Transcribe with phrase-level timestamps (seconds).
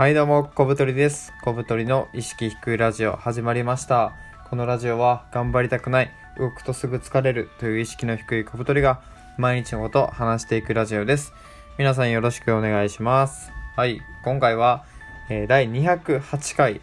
[0.00, 1.30] はいどうも、小太りです。
[1.42, 4.14] 小太りの意識低いラジオ始まりました。
[4.48, 9.02] このラジオは頑張りたくない、動くとすぐ疲れるという意識の低い小太りが
[9.36, 11.34] 毎日のこと話していくラジオです。
[11.76, 13.52] 皆さんよろしくお願いします。
[13.76, 14.86] はい、今回は、
[15.28, 16.80] えー第208回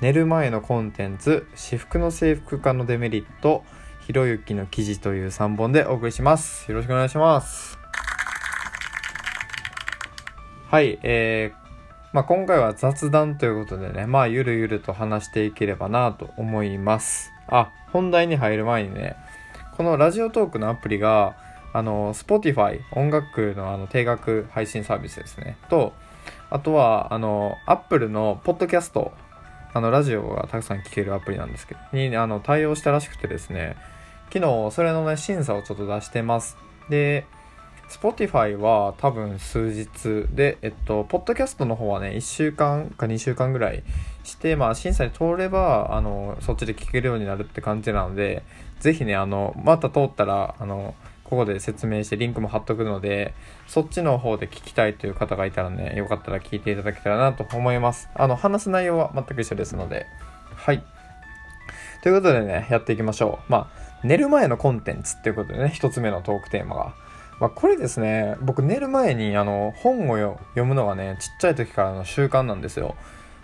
[0.00, 3.62] 寝る前のコンテンツ、私服の制服化のデメリット、
[4.08, 6.68] ひろゆきの記事という3本でお送りします。
[6.68, 7.78] よろしくお願いします。
[10.68, 11.65] はい、えー、
[12.16, 17.30] まあ、今回は雑談ということでね、まあ、ゆるゆると話していければなと思います。
[17.46, 19.16] あ、本題に入る前にね、
[19.76, 21.36] このラジオトークのアプリが、
[21.74, 25.58] あの、Spotify、音楽のあの定額配信サービスですね。
[25.68, 25.92] と、
[26.48, 29.12] あとは、あの、Apple のポッドキャスト、
[29.74, 33.76] あの、ラジオがたくさん聞けるアプリなんですけど、に、あの、対応したらしくてですね、
[34.32, 36.56] 昨日、それのね、審査をちょっと出してます。
[36.88, 37.26] で、
[37.88, 43.82] Spotify は多分数日で、えっと、ポッドキャストの方はね、1週間か2週間ぐらい
[44.24, 48.42] して、まあ、審査に通れば、あの、そっちで聞けるようになるって感じなので、
[48.80, 50.94] ぜひね、あの、また通ったら、あの、
[51.24, 53.34] ここで説明してリンクも貼っとくので、
[53.66, 58.08] そっちの方で聞きたいという方がいたらね、よかったら聞いていただけたらなと思います。
[58.14, 60.06] あの、話す内容は全く一緒ですので、
[60.54, 60.84] はい。
[62.02, 63.52] ということでね、やっていきましょう。
[63.52, 67.05] まあ、寝る前のコンテンツっていうことでね、一つ目のトークテーマが。
[67.38, 70.16] まあ、これですね、僕寝る前にあの本を
[70.50, 72.96] 読むのがね、ちっちゃい時からの習慣なんですよ。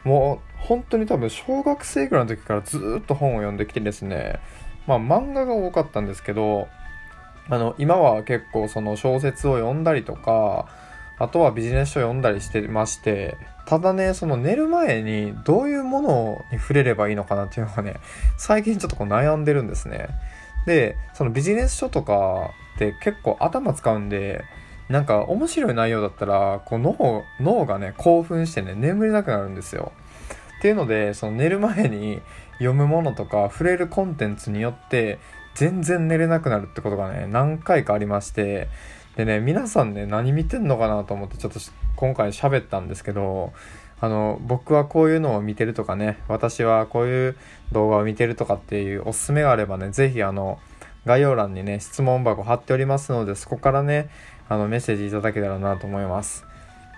[0.05, 4.41] もう本当に多分小学生ぐらいの時からずっと本を読んできてですね、
[4.87, 6.69] まあ漫画が多かったんですけど、
[7.49, 10.69] あの今は結構その小説を読んだりとか、
[11.19, 17.97] あとはビジネス書を読んだりしてまして、ただね、その寝る前にどういうものに触れればいいのかなっていうのがね、
[18.39, 20.09] 最近ちょっとこう悩んでるんですね。
[20.67, 24.45] で、そのビジネス書とかって結構頭使うんで、
[24.89, 29.93] なんか面白い内容だったら、こう脳、脳がね、興奮してね、眠れなくなるんですよ。
[30.59, 32.21] っていうので、その寝る前に
[32.55, 35.19] 読むものとか触れるコンテンツによって、
[35.55, 38.69] 全然寝れなくなるってことがね、何回かありまして、
[39.17, 41.61] でね、皆さんね、何見てんのかなと思ってちょっと
[41.97, 43.53] 今回喋ったんですけど、
[44.03, 47.37] あの、僕はこういうのを見てるとかね、私はこういう
[47.71, 50.59] 動画を見てるとかっていうおすすめがあればね、ぜひあの、
[51.07, 54.11] 概要欄にね、質問箱貼っておりますので、そこからね、
[54.49, 56.45] あの、メッセージいただけたらなと思います。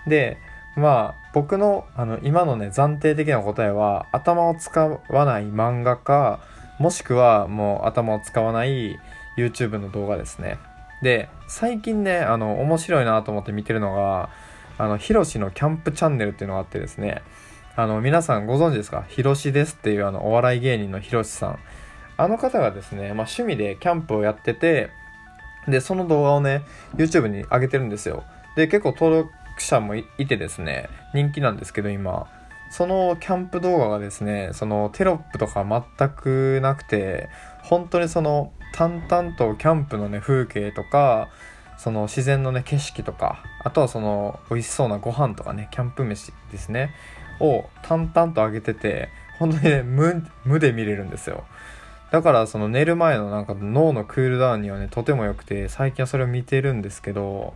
[0.07, 0.39] で、
[0.75, 6.39] まあ、僕の、あの、今のね、暫定的な答えは、頭を使わない漫画か、
[6.79, 8.97] もしくはもう頭を使わない
[9.37, 10.57] YouTube の動画ですね。
[11.03, 14.29] で、最近ね、あの、面白いなと思って見てるのが、
[14.77, 17.21] あの、ヒロシのキャンプチャンネルっていうのがあってですね、
[17.75, 19.05] あの、皆さんご存知ですか？
[19.07, 21.59] ヒロシですっていうあの、お笑い芸人のヒロシさん。
[22.17, 24.89] あの方がですね、まあ、趣味でキャンプをやってて、
[25.67, 26.61] で、その動画をね、
[26.95, 28.23] YouTube に上げてるんですよ。
[28.55, 32.27] で、結構登録者もいいてですね、人気なんですけど今、
[32.69, 35.65] そのキャンプ動画がですね、そのテロップとか
[35.97, 37.29] 全くなくて、
[37.63, 41.29] 本当にその淡々とキャンプのね、風景とか、
[41.77, 46.91] その自然のね、景色とか、あとはその美味しそうなご飯とかね、キャンプ飯ですね、
[47.39, 49.09] を淡々と上げてて、
[49.39, 51.43] 本当にね、無、無で見れるんですよ。
[52.11, 57.53] だからその寝る前のなんか脳のクールダウンにはね、とても良くて、最近はそれを見てるんですけど、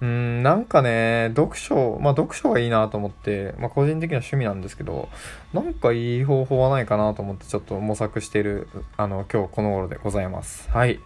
[0.00, 5.08] うーん、なんかね、読書、まあ読書がいいなと思って、まあ個人的な趣味なんですけど、
[5.52, 10.70] なんかいい方法はないかなと思ってちょっと模索してる、あの、今日この頃でございます。
[10.70, 11.00] はい。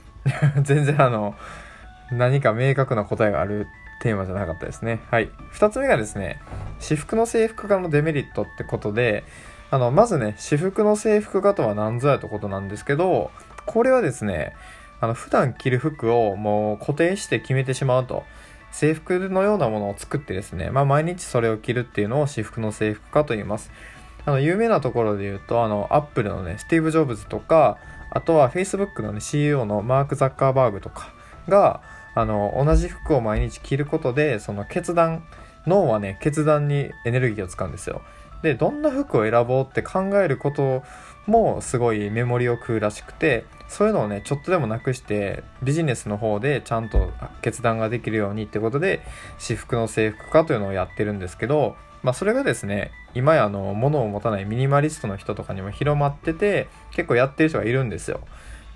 [0.62, 1.34] 全然あの、
[2.12, 3.66] 何か明確な答えがある
[4.00, 5.00] テーマじゃなかったですね。
[5.10, 5.30] はい。
[5.50, 6.40] 二つ目がですね、
[6.80, 9.24] 私服の制服化のデメリットってことで、
[9.70, 13.30] あの、まずね、私服の制服化とは何ぞやとことなんですけど、
[13.64, 14.54] これはですね、
[15.00, 18.24] あの、普段着る服をもう固定して決めてしまうと。
[18.72, 23.70] 制服のようなものを作ってですね、まあ毎日それを着るっていうのを私服の制服化と言います。
[24.24, 27.78] あの、有名なところで言うと、あの、アップルのね、スティーブ・ジョブズとか、
[28.10, 31.12] あとは Facebook のね、CEO のマーク・ザッカーバーグとか
[31.48, 31.82] が、
[32.14, 35.24] あの、同じ服を毎日着ることで、その決断、
[35.66, 38.02] 脳はね、決断にエネルギーを使うんですよ。
[38.42, 40.82] で、どんな服を選ぼうって考えること
[41.26, 47.10] もすごいメモリを食うらしくて、そういうのをね、ちょっとでもなくして、ビジネスの方でちゃんと
[47.40, 49.00] 決断ができるようにってことで、
[49.38, 58.20] 私服の制服化というのをやってるんですけど、まあそれがですね、今やあの、物を持たないミニマリストの人とかにも広まってて、結構やってる人がいるんですよ。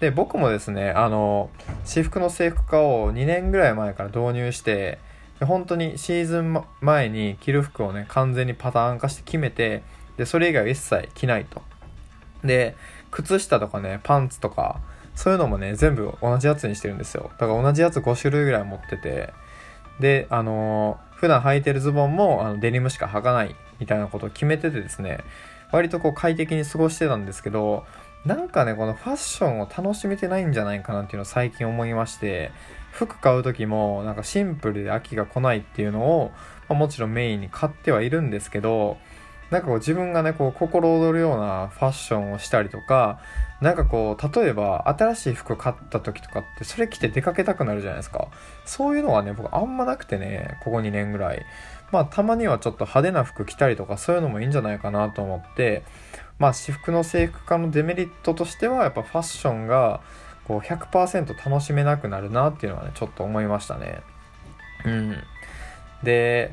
[0.00, 1.50] で、僕もですね、あの、
[1.84, 4.98] 私服の制服化を2年ぐらい前から導入して、
[5.40, 9.82] 本当にシーズン前に着る服をね、完全にパターン化して決めて、
[10.16, 11.62] で、それ以外は一切着ないと。
[12.44, 12.76] で、
[13.10, 14.80] 靴下とかね、パンツとか、
[15.14, 17.30] そういうのもね、全部同じやつにしてるんですよ。
[17.38, 19.32] だから同じやつ5種類ぐらい持ってて、
[20.00, 25.18] で、あのー普段履いてるズボンもあのデニムしか履かないみたいなことを決めててですね
[25.72, 27.84] 割とこう快適に過ごしてたんですけど
[28.26, 32.50] なんかねこのファッションを楽しめてないんじゃないかなっていうのを最近思いまして
[32.90, 36.32] 服買う時もなんかシンプルで秋が来ないっていうのを、
[36.68, 38.96] まあ、もちろんメインに買ってはいるんですけど
[39.50, 43.20] なんかこう自分がねこう心躍るようなファッションをしたりとか
[43.60, 48.28] なんかこう例えば新しい服買った時とかってそれ着て出かけたくなるじゃないですか。
[48.64, 51.44] そういうのはね僕あんまなくてねここ2年ぐらい。
[51.92, 55.84] まあたまにはちょっと派手な服着たりとかそういうのもいいんじゃないかなと思って。
[56.38, 60.00] まあ私服の制服化のデメリットとしてはやっぱファッションが
[60.44, 64.00] こう100%楽しめなくなるなっていうのはねちょっと思いましたね。
[64.84, 65.16] うん。
[66.02, 66.52] で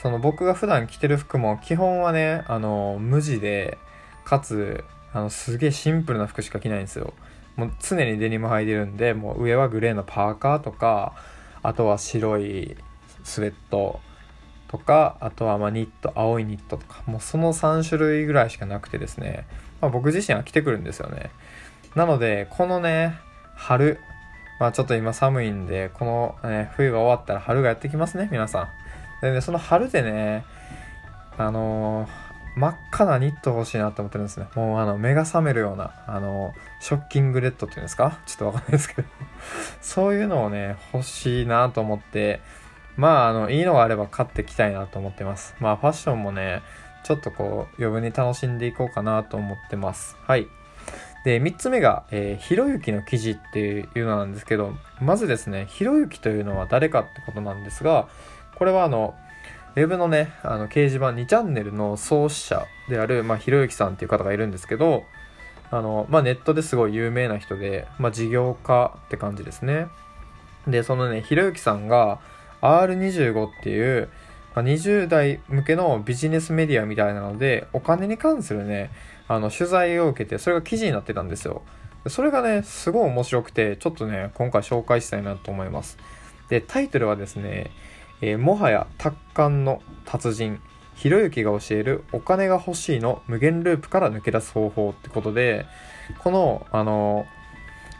[0.00, 3.78] その僕が普段着てる服も基本はねあの無地で
[4.24, 7.14] かつあのすげえシンプルな服しか着ないんですよ。
[7.56, 11.14] もう常にデニム履いてるんでもう上はグレーのパーカーとか
[11.62, 12.76] あとは白い
[13.24, 13.98] スウェット
[14.68, 19.44] とかあとはまニット青いニットとかもうその3種類ぐらいしかなくてですね、
[19.80, 21.30] まあ、僕自身は着てくるんですよね。
[21.96, 23.18] なのでこのね
[23.56, 23.98] 春
[24.60, 28.68] まあちょっと今寒いんでこの、ね、冬が終わったら春がやってきますね皆さん。
[29.22, 30.44] でねその春でね
[31.36, 34.48] あのー真っ赤なニット欲しいなと思ってるんですね。
[34.56, 38.18] もうあの、目が覚めるような、あの、ショッキングレッドっていうんですか？
[38.26, 39.08] ちょっとわかんないですけど
[39.80, 42.40] そういうのをね、欲しいなと思って、
[42.96, 45.54] まあ、あの、いいのがあれば買ってきたいなと思ってます。
[45.60, 46.62] まあ、ファッションもね、
[47.04, 50.16] ちょっとこう、余分に楽しんでいこうかなと思ってます。
[50.26, 50.48] はい。
[51.24, 58.08] で、3つ目が、えー、ひろゆきの記事っていうのなんですけど、まずですね、ひろゆきというのは誰かってことなんですが、
[58.58, 59.14] これはあの、
[59.76, 65.04] ウェブのね、あの掲示板2チャンネルの創始者である、まあ、ひろゆきさんっていう方がいるんですけど、
[65.70, 69.86] あの、まあ、ネットですごい有名な人で、まあ、事業家って感じですね。
[70.66, 72.20] で、そのね、ひろゆきさんが
[72.60, 74.08] R25 っていう、
[74.56, 78.90] まあ、20代向けのビジネスメディアみたいなので、お金に関するね、
[79.28, 81.62] あの、取材を受けて、それが記事になってたんですよ。
[82.08, 85.98] それがね、すごい面白くて、ちょっとね、今回紹介したいなと思います。
[86.48, 87.70] で、タイトルはですね、
[88.20, 90.60] えー、もはや達観の達人
[90.94, 95.66] ひろゆきが教えるお金が欲しいの無限ループから抜け出す方法ってことで
[96.18, 97.26] このあの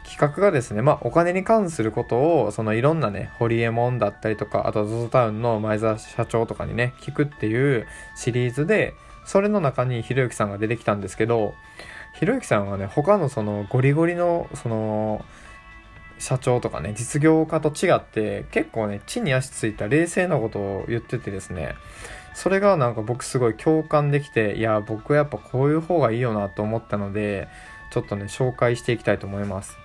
[0.03, 7.87] 企画がですねまあお金に関することをそのいろんなねホリエモンだったりとかあと ZOZO タウンの前澤社長とかにね聞くっていう
[8.17, 8.95] シリーズで
[9.25, 11.53] それの中にひろゆきさんが出てきたんですけど
[12.19, 15.23] ひろゆきさんはね他のそのゴリゴリのその
[16.19, 21.75] 社長とかね、実業家と違って結構ね、地に足ついた冷静なことを言っててですね、
[22.33, 27.47] それがなんか僕すごい共感できて、いや、僕はやっぱこういう方がいいよなと思ったので、
[27.91, 29.77] ちょっとね、紹介していきたいと思います。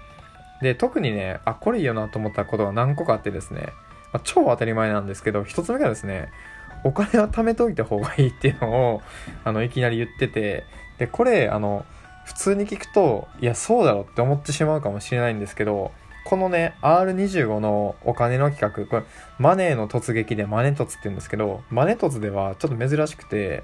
[0.61, 3.73] で、特にね、あ、これいいよなと思ったことが何個かあってですね、
[4.13, 6.29] まあ、超当たり前なんですけど、一つ目がですね、
[6.85, 9.03] お金は貯めといた方がいいっていうのを、
[9.43, 10.65] あの、いきなり言ってて、
[10.99, 11.85] で、これ、あの、
[12.25, 15.93] 普通に聞くと、いや、そうだろって思ってしまうかもしれないんですけど、
[16.25, 19.03] このね、R25 のお金の企画、これ、
[19.39, 23.63] マネーの突撃でマネトツって言うんですけど、マネトツではちょっと珍しくて、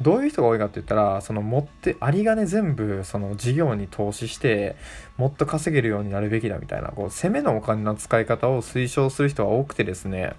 [0.00, 4.76] どういう人が多いかって言ったら、その持って、有り金全部、その事業に投資して、
[5.16, 10.34] もっと稼げるようになるべきだみたいな、こう、攻めのお金の使い方を推奨する人が多くてですね、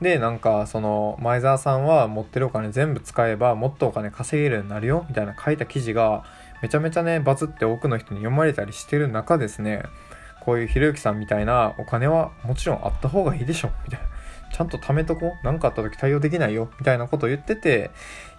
[0.00, 6.24] で、なんか、その、前澤さんは持ってるお金全部使えば、もっとお金稼げるようになるよ、みたいな書いた記事が、
[6.60, 9.82] めちゃめちゃね、バズって多くの人に読まれたりしてる中ですね、
[10.44, 14.06] こういうひろゆきさんみたいなお金はもちろんあった方がいいでしょみたいな。
[14.52, 15.44] ちゃんと貯めとこう。
[15.44, 16.70] 何かあった時対応できないよ。
[16.78, 17.90] みたいなことを言ってて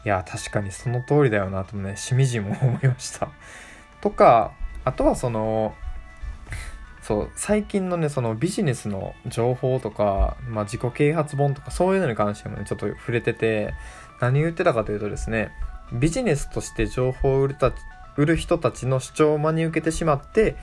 [0.06, 3.30] いや確かにその通りだよなとねしみじみ思いました。
[4.02, 4.54] とか
[4.86, 5.74] あとはその
[7.02, 13.74] そう最近のねそのビジネスの情報とか、まあ、自己啓発本とかそういうのに関してもねちょっと触れてて
[14.22, 15.52] 何言ってたかというとですね
[15.92, 17.74] ビジネスとして情報を売るた
[18.18, 20.56] 売る人たちの主張を真に受けてしまって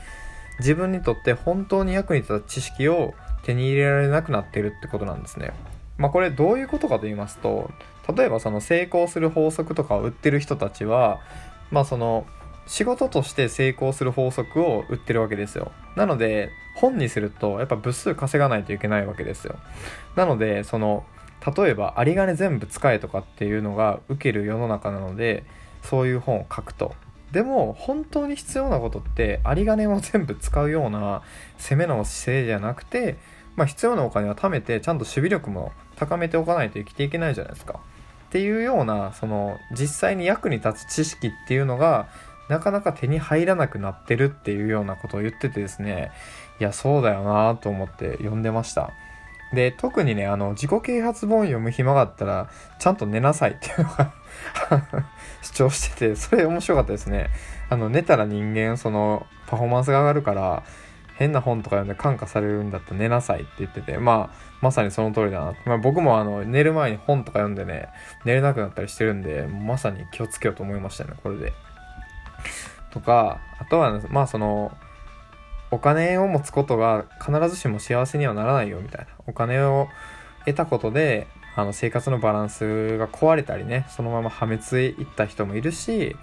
[0.62, 5.52] 自分にとって本当に役に立つ知識を手に入れられなくなっているってことなんですね。
[5.98, 7.70] まあこれどういうことかと言いますと
[8.16, 11.20] 例えばその成功する法則とかを売ってる人たちは
[11.70, 12.26] まあその
[12.66, 15.72] 仕事として成功する法則を売ってるわけですよ。
[15.96, 19.56] なので本にするとやっぱ部数稼がないといけないわけですよ。
[20.16, 21.04] なのでその
[21.56, 25.44] 例えば有り金全部使えとかっていうのが受ける世の中なので
[25.82, 26.94] そういう本を書くと
[27.32, 31.22] でも本当に必要なことって有り金を全部使うような
[31.58, 33.16] 攻めの姿勢じゃなくて、
[33.56, 37.80] まあ、必要なお金は貯めてちゃんと守備力も高めておかないと生きていけないじゃないですか。
[38.28, 42.08] っていうようなその実際に役に立つ知識っていうのが
[42.48, 46.10] なかなか手に入らなくなってるっていうようなことを言っててですね
[46.60, 48.90] いやそうだよなと思って読んでました
[49.52, 54.12] で、特にね、あの、自己啓発本読む暇があったら、ちゃんと寝なさいっていうのが
[55.42, 57.28] 主張してて、それ面白かったですね。
[57.68, 60.62] あの、寝たら人間、その、パフォーマンスが上がるから、
[61.16, 65.54] 変な本とか読んで感化されるんだったら寝なさいって言ってて、まあ、まさにその通りだな。
[65.66, 67.88] まあ僕もあの、寝る前に本とか読んでね、
[68.24, 71.52] 寝れなくなったりしてるんで、まさに気をつけようと思いましたね、これで。
[72.90, 74.76] とか、あとは、まあその、
[75.72, 79.06] お金を持つことが必ずしも幸せにはならないよみたいな。
[79.26, 79.88] お金を
[80.44, 81.26] 得たことで、
[81.56, 86.14] あの生活のバランスが壊れたりね、そのまま破滅へ行った人もいるし、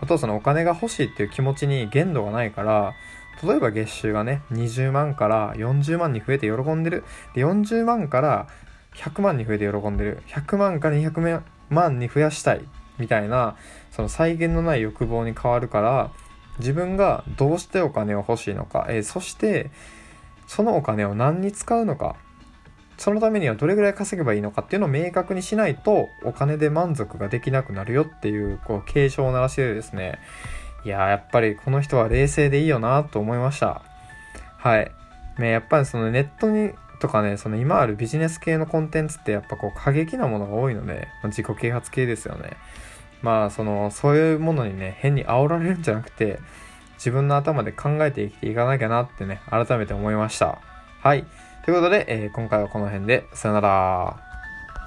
[0.00, 2.92] あとそのお金が欲しいっていう気持ちに限度がないから、
[3.40, 7.04] 例えば月収がね、20万から40万に増えて喜んでる。
[7.34, 8.48] で、40万から
[8.96, 10.22] 100万に増えて喜んでる。
[10.26, 12.62] 100万から200万に増やしたい。
[12.98, 13.54] みたいな、
[13.92, 16.10] その際限のない欲望に変わるから、
[16.58, 19.70] 自分がどうしてお金を欲しいのか、えー、そして、
[20.46, 22.16] そのお金を何に使うのか、
[22.96, 30.18] そのためにはどれぐらい稼げばいいのかっていうのを明確にしないと、お金で満足ができなくなるよっていう、こう、警鐘を鳴らしてですね、
[30.84, 33.82] いややっぱりこの人は冷静でいいよなと思いました。
[34.56, 34.90] はい。
[35.38, 42.56] ね、やっぱりそのネットに、とかね、その今あるビジネス系のコンテンツってやっぱこう過激なものが多いので、自己啓発系ですよね。
[43.22, 46.38] まあその、そういうものにね、変に煽られるんじゃなくて、
[46.94, 50.58] 自分の頭で考えて生きていかなきゃなってね、改めて思いました。
[51.00, 51.24] はい。
[51.64, 54.27] ということで、えー、今回はこの辺で、さよなら。